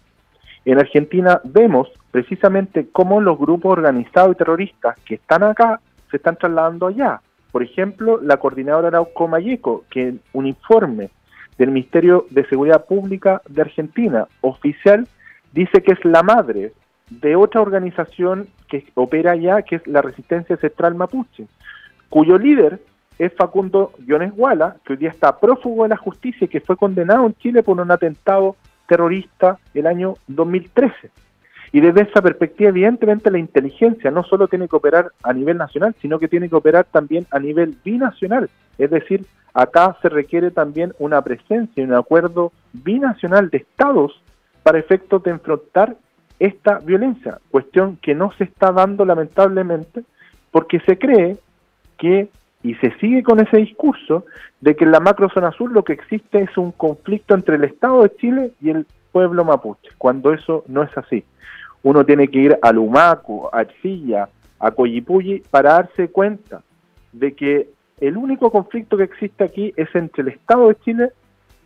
En 0.64 0.78
Argentina 0.78 1.40
vemos 1.44 1.88
precisamente 2.10 2.88
cómo 2.90 3.20
los 3.20 3.38
grupos 3.38 3.72
organizados 3.72 4.32
y 4.32 4.38
terroristas 4.38 4.98
que 5.04 5.14
están 5.14 5.42
acá 5.42 5.80
se 6.10 6.16
están 6.16 6.36
trasladando 6.36 6.88
allá. 6.88 7.20
Por 7.52 7.62
ejemplo, 7.62 8.20
la 8.20 8.36
coordinadora 8.36 8.88
Arauco 8.88 9.28
Mayeco, 9.28 9.84
que 9.90 10.08
en 10.08 10.20
un 10.32 10.46
informe 10.46 11.10
del 11.58 11.70
Ministerio 11.70 12.26
de 12.30 12.46
Seguridad 12.46 12.84
Pública 12.86 13.42
de 13.48 13.62
Argentina, 13.62 14.26
oficial, 14.40 15.06
dice 15.52 15.82
que 15.82 15.92
es 15.92 16.04
la 16.04 16.22
madre 16.22 16.72
de 17.10 17.36
otra 17.36 17.60
organización 17.60 18.48
que 18.68 18.86
opera 18.94 19.32
allá, 19.32 19.62
que 19.62 19.76
es 19.76 19.86
la 19.86 20.00
Resistencia 20.00 20.56
Central 20.56 20.94
Mapuche, 20.94 21.46
cuyo 22.08 22.38
líder 22.38 22.80
es 23.18 23.34
Facundo 23.34 23.92
Guiones 23.98 24.32
Guala, 24.32 24.76
que 24.84 24.94
hoy 24.94 24.98
día 24.98 25.10
está 25.10 25.38
prófugo 25.38 25.82
de 25.82 25.90
la 25.90 25.96
justicia 25.96 26.46
y 26.46 26.48
que 26.48 26.60
fue 26.60 26.76
condenado 26.76 27.26
en 27.26 27.34
Chile 27.34 27.62
por 27.62 27.78
un 27.78 27.90
atentado 27.90 28.56
terrorista 28.88 29.58
el 29.74 29.86
año 29.86 30.14
2013. 30.26 31.10
Y 31.72 31.80
desde 31.80 32.02
esa 32.02 32.22
perspectiva, 32.22 32.70
evidentemente, 32.70 33.30
la 33.30 33.38
inteligencia 33.38 34.10
no 34.10 34.24
solo 34.24 34.48
tiene 34.48 34.68
que 34.68 34.76
operar 34.76 35.12
a 35.22 35.32
nivel 35.32 35.58
nacional, 35.58 35.94
sino 36.00 36.18
que 36.18 36.28
tiene 36.28 36.48
que 36.48 36.56
operar 36.56 36.86
también 36.90 37.26
a 37.30 37.38
nivel 37.38 37.76
binacional. 37.84 38.50
Es 38.78 38.90
decir, 38.90 39.24
acá 39.54 39.96
se 40.02 40.08
requiere 40.08 40.50
también 40.50 40.92
una 40.98 41.22
presencia 41.22 41.82
y 41.82 41.86
un 41.86 41.94
acuerdo 41.94 42.52
binacional 42.72 43.50
de 43.50 43.58
estados 43.58 44.20
para 44.62 44.78
efectos 44.78 45.22
de 45.22 45.30
enfrentar 45.30 45.96
esta 46.40 46.78
violencia, 46.78 47.38
cuestión 47.50 47.98
que 48.00 48.14
no 48.14 48.32
se 48.32 48.44
está 48.44 48.72
dando 48.72 49.04
lamentablemente 49.04 50.02
porque 50.50 50.80
se 50.80 50.98
cree 50.98 51.36
que, 51.98 52.30
y 52.62 52.74
se 52.76 52.92
sigue 52.98 53.22
con 53.22 53.40
ese 53.40 53.58
discurso, 53.58 54.24
de 54.60 54.74
que 54.74 54.84
en 54.84 54.90
la 54.90 55.00
macrozona 55.00 55.52
sur 55.52 55.70
lo 55.70 55.84
que 55.84 55.92
existe 55.92 56.42
es 56.42 56.56
un 56.56 56.72
conflicto 56.72 57.34
entre 57.34 57.56
el 57.56 57.64
Estado 57.64 58.02
de 58.02 58.16
Chile 58.16 58.52
y 58.60 58.70
el 58.70 58.86
pueblo 59.12 59.44
mapuche, 59.44 59.90
cuando 59.98 60.32
eso 60.32 60.64
no 60.66 60.82
es 60.82 60.96
así. 60.96 61.24
Uno 61.82 62.04
tiene 62.04 62.28
que 62.28 62.38
ir 62.38 62.58
a 62.60 62.72
Lumaco, 62.72 63.54
a 63.54 63.60
Arcilla, 63.60 64.28
a 64.58 64.70
Coyipulli 64.70 65.42
para 65.50 65.74
darse 65.74 66.08
cuenta 66.08 66.62
de 67.12 67.32
que 67.32 67.68
el 68.00 68.16
único 68.16 68.50
conflicto 68.50 68.96
que 68.96 69.04
existe 69.04 69.44
aquí 69.44 69.74
es 69.76 69.94
entre 69.94 70.22
el 70.22 70.28
Estado 70.28 70.68
de 70.68 70.76
Chile 70.76 71.10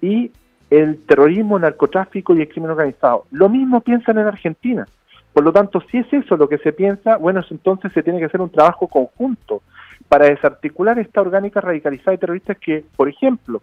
y 0.03 0.33
el 0.71 1.05
terrorismo, 1.05 1.59
narcotráfico 1.59 2.35
y 2.35 2.41
el 2.41 2.49
crimen 2.49 2.71
organizado. 2.71 3.27
Lo 3.31 3.49
mismo 3.49 3.81
piensan 3.81 4.19
en 4.19 4.27
Argentina. 4.27 4.87
Por 5.33 5.45
lo 5.45 5.53
tanto, 5.53 5.83
si 5.91 5.99
es 5.99 6.13
eso 6.13 6.37
lo 6.37 6.49
que 6.49 6.59
se 6.59 6.73
piensa, 6.73 7.17
bueno, 7.17 7.43
entonces 7.51 7.93
se 7.93 8.03
tiene 8.03 8.21
que 8.21 8.27
hacer 8.27 8.41
un 8.41 8.51
trabajo 8.51 8.87
conjunto 8.87 9.63
para 10.09 10.27
desarticular 10.27 10.99
esta 10.99 11.21
orgánica 11.21 11.61
radicalizada 11.61 12.15
y 12.15 12.19
terrorista 12.19 12.55
que, 12.55 12.85
por 12.97 13.09
ejemplo, 13.09 13.61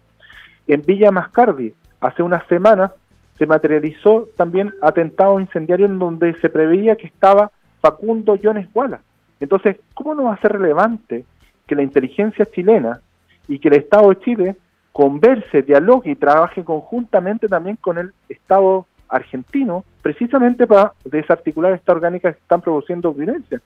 en 0.66 0.82
Villa 0.82 1.10
Mascardi, 1.10 1.74
hace 2.00 2.22
unas 2.22 2.46
semanas, 2.46 2.92
se 3.38 3.46
materializó 3.46 4.28
también 4.36 4.74
atentado 4.82 5.40
incendiario 5.40 5.86
en 5.86 5.98
donde 5.98 6.34
se 6.40 6.50
preveía 6.50 6.96
que 6.96 7.06
estaba 7.06 7.50
Facundo 7.80 8.38
Jones 8.40 8.72
Guala. 8.72 9.00
Entonces, 9.40 9.78
¿cómo 9.94 10.14
no 10.14 10.24
va 10.24 10.34
a 10.34 10.40
ser 10.40 10.52
relevante 10.52 11.24
que 11.66 11.74
la 11.74 11.82
inteligencia 11.82 12.46
chilena 12.46 13.00
y 13.48 13.58
que 13.58 13.68
el 13.68 13.74
Estado 13.74 14.10
de 14.10 14.18
Chile 14.20 14.56
converse, 14.92 15.62
dialogue 15.62 16.10
y 16.10 16.16
trabaje 16.16 16.64
conjuntamente 16.64 17.48
también 17.48 17.76
con 17.76 17.98
el 17.98 18.12
Estado 18.28 18.86
argentino, 19.08 19.84
precisamente 20.02 20.66
para 20.66 20.92
desarticular 21.04 21.72
esta 21.72 21.92
orgánica 21.92 22.32
que 22.32 22.38
están 22.38 22.60
produciendo 22.60 23.12
violencia? 23.12 23.60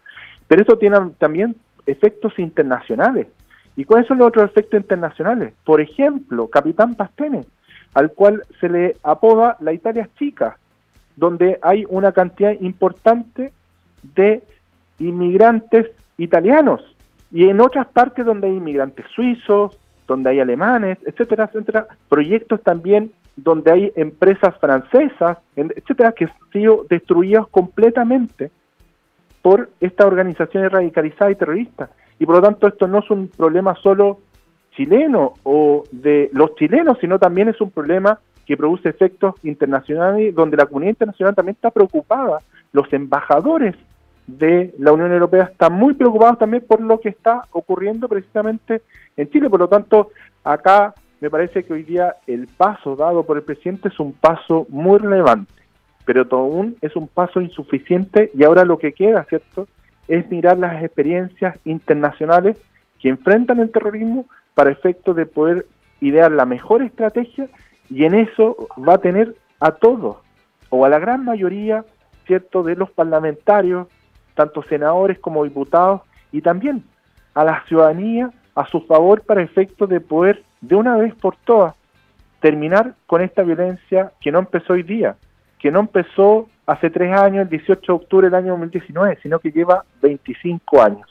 Pero 0.49 0.63
eso 0.63 0.79
tiene 0.79 0.99
también 1.19 1.57
efectos 1.87 2.39
internacionales. 2.39 3.27
¿Y 3.77 3.85
cuáles 3.85 4.07
son 4.07 4.19
los 4.19 4.29
otros 4.29 4.51
efectos 4.51 4.81
internacionales? 4.81 5.53
Por 5.65 5.81
ejemplo, 5.81 6.49
Capitán 6.49 6.95
Pastene, 6.95 7.45
al 7.95 8.13
cual 8.13 8.43
se 8.61 8.69
le 8.69 8.97
apoda 9.03 9.57
la 9.61 9.73
Italia 9.73 10.09
chica, 10.19 10.59
donde 11.17 11.59
hay 11.63 11.85
una 11.89 12.13
cantidad 12.13 12.53
importante 12.61 13.53
de 14.15 14.43
inmigrantes 14.99 15.91
italianos 16.19 16.83
y 17.31 17.49
en 17.49 17.61
otras 17.61 17.87
partes 17.89 18.25
donde 18.25 18.49
hay 18.49 18.57
inmigrantes 18.57 19.07
suizos, 19.15 19.79
donde 20.07 20.31
hay 20.31 20.41
alemanes, 20.41 20.99
etcétera, 21.05 21.45
etcétera, 21.45 21.87
proyectos 22.09 22.63
también 22.63 23.13
donde 23.37 23.71
hay 23.71 23.93
empresas 23.97 24.57
francesas, 24.59 25.39
etcétera, 25.57 26.13
que 26.13 26.25
han 26.25 26.33
sido 26.53 26.87
destruidos 26.89 27.49
completamente 27.49 28.51
por 29.43 29.69
estas 29.81 30.07
organizaciones 30.07 30.73
radicalizadas 30.73 31.33
y 31.33 31.37
terroristas. 31.37 31.91
Y 32.19 32.27
por 32.27 32.37
lo 32.37 32.43
tanto 32.43 32.67
esto 32.67 32.89
no 32.89 33.01
es 33.01 33.11
un 33.11 33.29
problema 33.29 33.75
solo 33.77 34.21
chileno 34.75 35.35
o 35.43 35.85
de 35.93 36.31
los 36.33 36.55
chilenos, 36.55 36.99
sino 37.01 37.19
también 37.19 37.49
es 37.49 37.61
un 37.61 37.71
problema 37.71 38.19
que 38.47 38.57
produce 38.57 38.89
efectos 38.89 39.35
internacionales 39.43 40.35
donde 40.35 40.57
la 40.57 40.67
comunidad 40.67 40.91
internacional 40.91 41.35
también 41.35 41.57
está 41.57 41.71
preocupada. 41.71 42.39
Los 42.73 42.91
embajadores 42.93 43.75
de 44.27 44.75
la 44.79 44.93
Unión 44.93 45.13
Europea 45.13 45.45
están 45.45 45.75
muy 45.75 45.95
preocupados 45.95 46.39
también 46.39 46.65
por 46.67 46.81
lo 46.81 47.01
que 47.01 47.11
está 47.11 47.45
ocurriendo 47.53 48.09
precisamente 48.09 48.83
en 49.17 49.31
Chile. 49.31 49.49
Por 49.49 49.61
lo 49.61 49.69
tanto, 49.69 50.11
acá 50.43 50.95
me 51.21 51.31
parece 51.31 51.65
que 51.65 51.73
hoy 51.73 51.83
día 51.83 52.17
el 52.27 52.49
paso 52.49 52.97
dado 52.97 53.25
por 53.25 53.37
el 53.37 53.43
presidente 53.45 53.89
es 53.89 53.99
un 54.01 54.13
paso 54.13 54.67
muy 54.69 54.99
relevante, 54.99 55.53
pero 56.05 56.27
aún 56.31 56.77
es 56.81 56.95
un 56.97 57.09
paso 57.09 57.41
insuficiente 57.41 58.31
y 58.35 58.45
ahora 58.45 58.65
lo 58.65 58.79
que 58.79 58.93
queda, 58.93 59.25
¿cierto?, 59.25 59.69
es 60.09 60.31
mirar 60.31 60.57
las 60.59 60.85
experiencias 60.85 61.59
internacionales 61.65 62.57
que 63.01 63.09
enfrentan 63.09 63.59
el 63.59 63.71
terrorismo 63.71 64.27
para 64.55 64.71
efecto 64.71 65.15
de 65.15 65.27
poder 65.27 65.67
idear 66.01 66.31
la 66.31 66.47
mejor 66.47 66.83
estrategia 66.83 67.49
y 67.91 68.05
en 68.05 68.15
eso 68.15 68.69
va 68.77 68.95
a 68.95 68.99
tener 68.99 69.35
a 69.59 69.73
todos 69.73 70.19
o 70.71 70.85
a 70.85 70.89
la 70.89 70.99
gran 70.99 71.25
mayoría, 71.25 71.85
¿cierto?, 72.27 72.63
de 72.63 72.77
los 72.77 72.91
parlamentarios, 72.91 73.89
tanto 74.37 74.63
senadores 74.69 75.19
como 75.19 75.43
diputados 75.43 76.03
y 76.31 76.41
también 76.41 76.85
a 77.35 77.43
la 77.43 77.65
ciudadanía 77.67 78.31
a 78.55 78.67
su 78.69 78.81
favor 78.83 79.23
para 79.23 79.43
efecto 79.43 79.87
de 79.87 80.01
poder 80.01 80.45
de 80.61 80.77
una 80.77 80.97
vez 80.97 81.15
por 81.15 81.37
todas 81.45 81.75
terminar 82.41 82.95
con 83.07 83.23
esta 83.23 83.43
violencia 83.43 84.13
que 84.21 84.31
no 84.31 84.39
empezó 84.39 84.75
hoy 84.75 84.83
día, 84.83 85.17
que 85.59 85.71
no 85.71 85.81
empezó 85.81 86.49
hace 86.67 86.91
tres 86.91 87.17
años, 87.17 87.43
el 87.43 87.49
18 87.49 87.81
de 87.81 87.93
octubre 87.93 88.27
del 88.29 88.35
año 88.35 88.53
2019, 88.53 89.19
sino 89.23 89.39
que 89.39 89.51
lleva 89.51 89.85
25 90.03 90.83
años. 90.83 91.09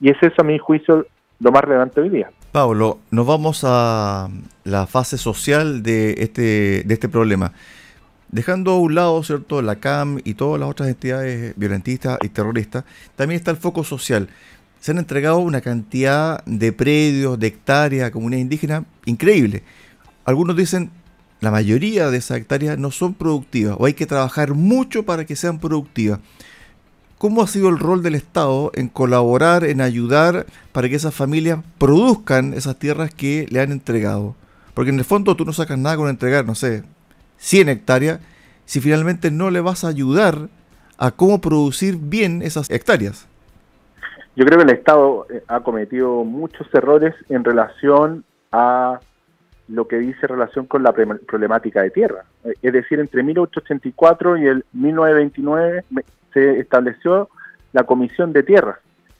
Y 0.00 0.10
es 0.10 0.16
eso, 0.22 0.36
a 0.38 0.44
mi 0.44 0.58
juicio, 0.58 1.06
lo 1.38 1.52
más 1.52 1.62
relevante 1.62 2.00
hoy 2.00 2.08
día. 2.08 2.30
Pablo, 2.52 2.98
nos 3.10 3.26
vamos 3.26 3.64
a 3.66 4.28
la 4.64 4.86
fase 4.86 5.18
social 5.18 5.82
de 5.82 6.14
este, 6.18 6.82
de 6.84 6.94
este 6.94 7.08
problema. 7.08 7.52
Dejando 8.32 8.72
a 8.72 8.78
un 8.78 8.94
lado, 8.94 9.22
¿cierto?, 9.22 9.60
la 9.60 9.76
CAM 9.76 10.20
y 10.24 10.34
todas 10.34 10.60
las 10.60 10.68
otras 10.68 10.88
entidades 10.88 11.52
violentistas 11.56 12.18
y 12.22 12.28
terroristas, 12.28 12.84
también 13.16 13.38
está 13.38 13.50
el 13.50 13.56
foco 13.56 13.82
social. 13.82 14.28
Se 14.80 14.92
han 14.92 14.98
entregado 14.98 15.38
una 15.38 15.60
cantidad 15.60 16.44
de 16.44 16.72
predios, 16.72 17.38
de 17.38 17.48
hectáreas 17.48 18.10
comunidades 18.12 18.44
indígenas 18.44 18.84
increíble. 19.04 19.64
Algunos 20.24 20.56
dicen 20.56 20.90
la 21.40 21.50
mayoría 21.50 22.10
de 22.10 22.18
esas 22.18 22.36
hectáreas 22.36 22.78
no 22.78 22.90
son 22.90 23.14
productivas 23.14 23.76
o 23.78 23.86
hay 23.86 23.94
que 23.94 24.06
trabajar 24.06 24.54
mucho 24.54 25.04
para 25.04 25.24
que 25.24 25.36
sean 25.36 25.58
productivas. 25.58 26.20
¿Cómo 27.18 27.42
ha 27.42 27.46
sido 27.46 27.68
el 27.68 27.78
rol 27.78 28.02
del 28.02 28.14
Estado 28.14 28.70
en 28.74 28.88
colaborar, 28.88 29.64
en 29.64 29.80
ayudar 29.80 30.46
para 30.72 30.88
que 30.88 30.96
esas 30.96 31.14
familias 31.14 31.58
produzcan 31.78 32.54
esas 32.54 32.78
tierras 32.78 33.12
que 33.12 33.46
le 33.50 33.60
han 33.60 33.72
entregado? 33.72 34.36
Porque 34.72 34.90
en 34.90 34.98
el 34.98 35.04
fondo 35.04 35.34
tú 35.34 35.44
no 35.44 35.52
sacas 35.52 35.78
nada 35.78 35.96
con 35.96 36.08
entregar, 36.08 36.46
no 36.46 36.54
sé, 36.54 36.84
100 37.40 37.68
hectáreas, 37.70 38.20
si 38.66 38.80
finalmente 38.80 39.30
no 39.30 39.50
le 39.50 39.60
vas 39.60 39.82
a 39.84 39.88
ayudar 39.88 40.48
a 40.98 41.10
cómo 41.10 41.40
producir 41.40 41.96
bien 41.98 42.42
esas 42.42 42.70
hectáreas. 42.70 43.26
Yo 44.36 44.44
creo 44.44 44.58
que 44.58 44.64
el 44.64 44.78
Estado 44.78 45.26
eh, 45.30 45.42
ha 45.48 45.60
cometido 45.60 46.24
muchos 46.24 46.72
errores 46.72 47.14
en 47.28 47.42
relación 47.42 48.24
a 48.52 49.00
lo 49.68 49.88
que 49.88 49.96
dice 49.96 50.26
relación 50.26 50.66
con 50.66 50.82
la 50.82 50.92
problemática 50.92 51.82
de 51.82 51.90
tierra. 51.90 52.24
Eh, 52.44 52.54
es 52.62 52.72
decir, 52.72 53.00
entre 53.00 53.22
1884 53.22 54.36
y 54.36 54.46
el 54.46 54.64
1929 54.72 55.84
se 56.32 56.60
estableció 56.60 57.28
la 57.72 57.84
Comisión 57.84 58.32
de 58.32 58.42
Tierras, 58.42 58.78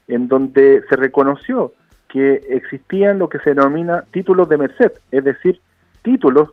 en 0.09 0.29
donde 0.29 0.83
se 0.89 0.97
reconoció 0.97 1.73
que 2.09 2.35
existían 2.51 3.19
lo 3.19 3.29
que 3.29 3.39
se 3.39 3.51
denomina 3.51 4.05
títulos 4.11 4.49
de 4.49 4.59
merced, 4.59 4.93
es 5.11 5.25
decir, 5.25 5.61
títulos 6.03 6.51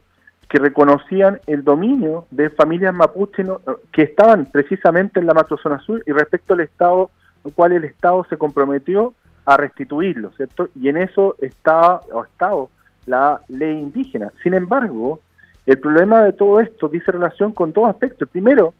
que 0.49 0.59
reconocían 0.59 1.41
el 1.45 1.63
dominio 1.63 2.25
de 2.31 2.49
familias 2.49 2.93
mapuches 2.93 3.47
que 3.91 4.03
estaban 4.03 4.45
precisamente 4.45 5.19
en 5.19 5.25
la 5.25 5.33
macrozona 5.33 5.79
sur 5.79 6.01
y 6.05 6.11
respecto 6.11 6.53
al 6.53 6.61
Estado, 6.61 7.11
lo 7.43 7.51
cual 7.51 7.73
el 7.73 7.83
Estado 7.83 8.25
se 8.29 8.37
comprometió 8.37 9.13
a 9.45 9.57
restituirlo, 9.57 10.31
¿cierto? 10.31 10.69
Y 10.75 10.89
en 10.89 10.97
eso 10.97 11.35
estaba, 11.39 12.01
o 12.11 12.23
estado 12.23 12.69
la 13.05 13.41
ley 13.47 13.77
indígena. 13.77 14.31
Sin 14.43 14.53
embargo, 14.53 15.21
el 15.65 15.79
problema 15.79 16.21
de 16.23 16.33
todo 16.33 16.59
esto 16.59 16.87
dice 16.89 17.11
relación 17.11 17.51
con 17.53 17.73
dos 17.73 17.89
aspectos. 17.89 18.29
primero 18.29 18.73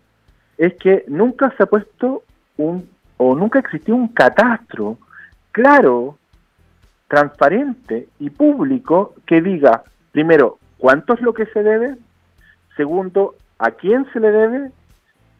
es 0.57 0.73
que 0.75 1.05
nunca 1.07 1.53
se 1.55 1.63
ha 1.63 1.65
puesto 1.67 2.23
un, 2.57 2.89
o 3.17 3.35
nunca 3.35 3.59
existió 3.59 3.95
un 3.95 4.09
catastro 4.09 4.97
claro, 5.51 6.17
transparente 7.07 8.09
y 8.19 8.29
público 8.29 9.15
que 9.25 9.41
diga, 9.41 9.83
primero, 10.11 10.59
cuánto 10.77 11.13
es 11.13 11.21
lo 11.21 11.33
que 11.33 11.45
se 11.47 11.63
debe, 11.63 11.95
segundo, 12.75 13.35
a 13.59 13.71
quién 13.71 14.05
se 14.13 14.19
le 14.19 14.31
debe, 14.31 14.71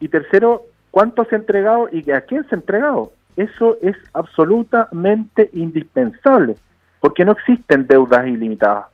y 0.00 0.08
tercero, 0.08 0.62
cuánto 0.90 1.24
se 1.24 1.34
ha 1.34 1.38
entregado 1.38 1.88
y 1.90 2.10
a 2.10 2.22
quién 2.22 2.46
se 2.48 2.54
ha 2.54 2.58
entregado. 2.58 3.12
Eso 3.36 3.76
es 3.82 3.96
absolutamente 4.14 5.50
indispensable, 5.52 6.56
porque 7.00 7.24
no 7.24 7.32
existen 7.32 7.86
deudas 7.86 8.26
ilimitadas. 8.26 8.86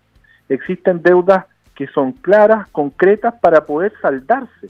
Existen 0.49 1.03
deudas 1.03 1.47
que 1.75 1.87
son 1.89 2.13
claras, 2.13 2.69
concretas, 2.69 3.35
para 3.41 3.65
poder 3.65 3.93
saldarse. 4.01 4.69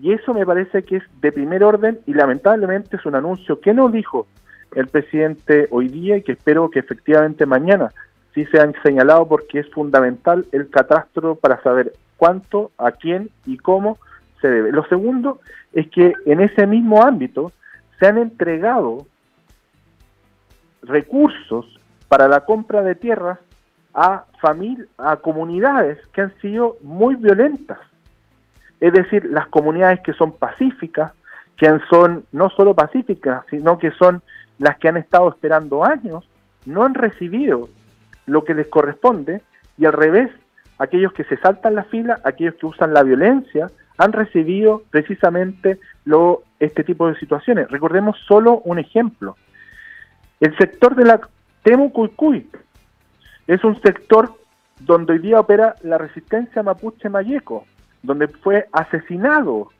Y 0.00 0.12
eso 0.12 0.32
me 0.32 0.46
parece 0.46 0.84
que 0.84 0.96
es 0.96 1.02
de 1.20 1.32
primer 1.32 1.64
orden 1.64 1.98
y 2.06 2.14
lamentablemente 2.14 2.96
es 2.96 3.06
un 3.06 3.16
anuncio 3.16 3.60
que 3.60 3.74
no 3.74 3.88
dijo 3.88 4.26
el 4.74 4.86
presidente 4.86 5.66
hoy 5.70 5.88
día 5.88 6.18
y 6.18 6.22
que 6.22 6.32
espero 6.32 6.70
que 6.70 6.78
efectivamente 6.78 7.46
mañana 7.46 7.90
sí 8.34 8.44
se 8.46 8.60
han 8.60 8.74
señalado 8.82 9.28
porque 9.28 9.60
es 9.60 9.70
fundamental 9.70 10.46
el 10.52 10.68
catastro 10.70 11.34
para 11.34 11.62
saber 11.62 11.92
cuánto, 12.16 12.70
a 12.78 12.92
quién 12.92 13.30
y 13.46 13.56
cómo 13.58 13.98
se 14.40 14.48
debe. 14.48 14.72
Lo 14.72 14.84
segundo 14.86 15.40
es 15.72 15.88
que 15.88 16.12
en 16.26 16.40
ese 16.40 16.66
mismo 16.66 17.02
ámbito 17.02 17.52
se 17.98 18.06
han 18.06 18.18
entregado 18.18 19.06
recursos 20.82 21.66
para 22.08 22.28
la 22.28 22.40
compra 22.40 22.82
de 22.82 22.94
tierras 22.94 23.38
a 23.94 24.24
familias, 24.40 24.88
a 24.96 25.16
comunidades 25.16 25.98
que 26.12 26.22
han 26.22 26.34
sido 26.40 26.76
muy 26.82 27.16
violentas. 27.16 27.78
Es 28.80 28.92
decir, 28.92 29.24
las 29.24 29.48
comunidades 29.48 30.00
que 30.00 30.12
son 30.12 30.32
pacíficas, 30.32 31.12
que 31.56 31.68
son 31.90 32.24
no 32.30 32.48
solo 32.50 32.74
pacíficas, 32.74 33.44
sino 33.50 33.78
que 33.78 33.90
son 33.92 34.22
las 34.58 34.78
que 34.78 34.88
han 34.88 34.96
estado 34.96 35.28
esperando 35.28 35.84
años, 35.84 36.28
no 36.64 36.84
han 36.84 36.94
recibido 36.94 37.68
lo 38.28 38.44
que 38.44 38.54
les 38.54 38.68
corresponde 38.68 39.42
y 39.76 39.86
al 39.86 39.92
revés, 39.92 40.30
aquellos 40.78 41.12
que 41.12 41.24
se 41.24 41.36
saltan 41.38 41.74
la 41.74 41.84
fila, 41.84 42.20
aquellos 42.24 42.54
que 42.54 42.66
usan 42.66 42.92
la 42.92 43.02
violencia, 43.02 43.70
han 43.96 44.12
recibido 44.12 44.82
precisamente 44.90 45.80
este 46.60 46.84
tipo 46.84 47.08
de 47.08 47.18
situaciones. 47.18 47.68
Recordemos 47.70 48.16
solo 48.26 48.60
un 48.64 48.78
ejemplo. 48.78 49.36
El 50.40 50.56
sector 50.56 50.94
de 50.94 51.04
la 51.04 51.20
Temucuicuy 51.64 52.48
es 53.46 53.64
un 53.64 53.80
sector 53.80 54.32
donde 54.80 55.14
hoy 55.14 55.18
día 55.18 55.40
opera 55.40 55.74
la 55.82 55.98
resistencia 55.98 56.62
mapuche 56.62 57.08
mayeco, 57.08 57.64
donde 58.02 58.28
fue 58.28 58.68
asesinado 58.72 59.70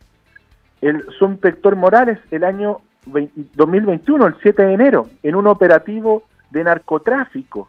el 0.80 1.04
subinspector 1.18 1.76
Morales 1.76 2.18
el 2.30 2.42
año 2.42 2.78
2021, 3.06 4.26
el 4.26 4.34
7 4.42 4.62
de 4.64 4.72
enero, 4.74 5.08
en 5.22 5.36
un 5.36 5.46
operativo 5.46 6.24
de 6.50 6.64
narcotráfico 6.64 7.68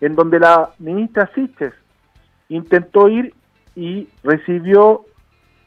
en 0.00 0.14
donde 0.14 0.40
la 0.40 0.70
ministra 0.78 1.30
Siches 1.34 1.72
intentó 2.48 3.08
ir 3.08 3.34
y 3.74 4.08
recibió 4.22 5.04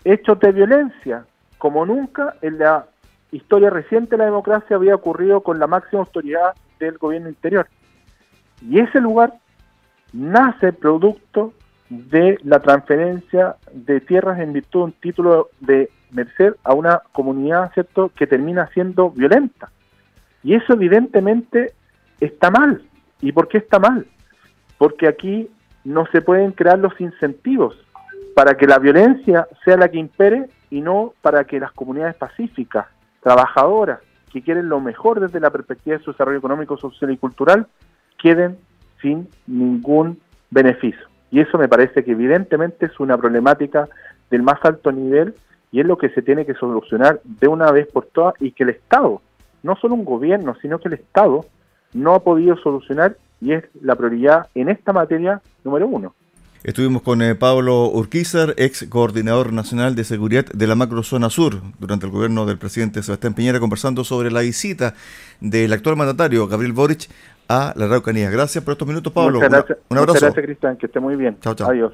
hechos 0.03 0.39
de 0.39 0.51
violencia, 0.51 1.25
como 1.57 1.85
nunca 1.85 2.35
en 2.41 2.57
la 2.59 2.87
historia 3.31 3.69
reciente 3.69 4.11
de 4.11 4.17
la 4.19 4.25
democracia 4.25 4.75
había 4.75 4.95
ocurrido 4.95 5.41
con 5.41 5.59
la 5.59 5.67
máxima 5.67 6.01
autoridad 6.01 6.53
del 6.79 6.97
gobierno 6.97 7.29
interior. 7.29 7.67
Y 8.61 8.79
ese 8.79 8.99
lugar 8.99 9.33
nace 10.13 10.73
producto 10.73 11.53
de 11.89 12.37
la 12.43 12.59
transferencia 12.59 13.55
de 13.73 13.99
tierras 14.01 14.39
en 14.39 14.53
virtud 14.53 14.79
de 14.79 14.85
un 14.85 14.91
título 14.93 15.49
de 15.59 15.89
merced 16.11 16.55
a 16.63 16.73
una 16.73 17.01
comunidad, 17.11 17.71
¿cierto?, 17.73 18.11
que 18.15 18.27
termina 18.27 18.67
siendo 18.73 19.11
violenta. 19.11 19.71
Y 20.43 20.55
eso 20.55 20.73
evidentemente 20.73 21.73
está 22.19 22.49
mal. 22.49 22.83
¿Y 23.21 23.31
por 23.31 23.47
qué 23.47 23.57
está 23.57 23.79
mal? 23.79 24.05
Porque 24.79 25.07
aquí 25.07 25.51
no 25.83 26.07
se 26.07 26.21
pueden 26.21 26.53
crear 26.53 26.79
los 26.79 26.99
incentivos 26.99 27.77
para 28.33 28.55
que 28.55 28.65
la 28.65 28.79
violencia 28.79 29.47
sea 29.63 29.77
la 29.77 29.89
que 29.89 29.99
impere 29.99 30.49
y 30.71 30.81
no 30.81 31.13
para 31.21 31.43
que 31.43 31.59
las 31.59 31.71
comunidades 31.73 32.15
pacíficas, 32.15 32.87
trabajadoras, 33.21 33.99
que 34.31 34.41
quieren 34.41 34.69
lo 34.69 34.79
mejor 34.79 35.19
desde 35.19 35.39
la 35.39 35.49
perspectiva 35.49 35.97
de 35.97 36.03
su 36.03 36.11
desarrollo 36.11 36.37
económico, 36.37 36.77
social 36.77 37.11
y 37.11 37.17
cultural, 37.17 37.67
queden 38.17 38.57
sin 39.01 39.27
ningún 39.45 40.19
beneficio. 40.49 41.07
Y 41.31 41.41
eso 41.41 41.57
me 41.57 41.67
parece 41.67 42.03
que 42.03 42.11
evidentemente 42.11 42.85
es 42.85 42.99
una 42.99 43.17
problemática 43.17 43.89
del 44.29 44.43
más 44.43 44.59
alto 44.63 44.91
nivel 44.91 45.35
y 45.71 45.81
es 45.81 45.85
lo 45.85 45.97
que 45.97 46.09
se 46.09 46.21
tiene 46.21 46.45
que 46.45 46.53
solucionar 46.53 47.19
de 47.23 47.47
una 47.47 47.71
vez 47.71 47.87
por 47.87 48.05
todas 48.05 48.35
y 48.39 48.51
que 48.51 48.63
el 48.63 48.69
Estado, 48.69 49.21
no 49.61 49.75
solo 49.75 49.95
un 49.95 50.05
gobierno, 50.05 50.55
sino 50.61 50.79
que 50.79 50.87
el 50.87 50.93
Estado 50.95 51.45
no 51.93 52.13
ha 52.15 52.23
podido 52.23 52.55
solucionar 52.57 53.17
y 53.41 53.53
es 53.53 53.63
la 53.81 53.95
prioridad 53.95 54.47
en 54.55 54.69
esta 54.69 54.93
materia 54.93 55.41
número 55.63 55.87
uno. 55.87 56.13
Estuvimos 56.63 57.03
con 57.03 57.21
eh, 57.21 57.35
Pablo 57.35 57.89
Urquizar, 57.89 58.53
ex 58.57 58.85
coordinador 58.89 59.53
nacional 59.53 59.95
de 59.95 60.03
seguridad 60.03 60.45
de 60.45 60.67
la 60.67 60.75
macrozona 60.75 61.29
sur, 61.29 61.61
durante 61.79 62.05
el 62.05 62.11
gobierno 62.11 62.45
del 62.45 62.57
presidente 62.57 63.01
Sebastián 63.01 63.33
Piñera, 63.33 63.61
conversando 63.61 64.03
sobre 64.03 64.29
la 64.29 64.41
visita 64.41 64.93
del 65.39 65.71
actual 65.71 65.95
mandatario 65.95 66.47
Gabriel 66.47 66.73
Boric 66.73 67.07
a 67.47 67.73
la 67.77 67.85
Araucanía. 67.85 68.29
Gracias 68.29 68.61
por 68.61 68.73
estos 68.73 68.87
minutos, 68.87 69.13
Pablo. 69.13 69.39
Muchas 69.39 69.49
gracias, 69.49 69.77
un 69.89 69.97
abrazo. 69.97 70.13
Muchas 70.15 70.21
gracias, 70.21 70.45
Cristian. 70.45 70.77
Que 70.77 70.85
esté 70.87 70.99
muy 70.99 71.15
bien. 71.15 71.37
Chao, 71.39 71.55
chao. 71.55 71.69
Adiós. 71.69 71.93